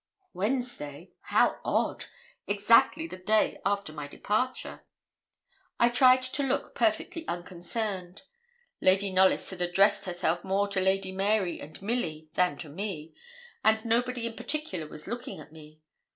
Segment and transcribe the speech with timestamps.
[0.33, 1.11] Wednesday!
[1.25, 2.05] how odd.
[2.47, 4.83] Exactly the day after my departure.
[5.79, 8.23] I tried to look perfectly unconcerned.
[8.81, 13.13] Lady Knollys had addressed herself more to Lady Mary and Milly than to me,
[13.63, 15.81] and nobody in particular was looking at me.